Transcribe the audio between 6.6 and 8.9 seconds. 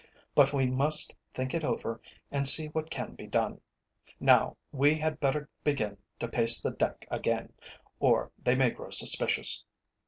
deck again, or they may grow